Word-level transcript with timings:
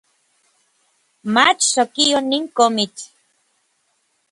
Mach 1.33 1.59
sokio 1.71 2.19
nin 2.29 2.43
komitl 2.57 3.01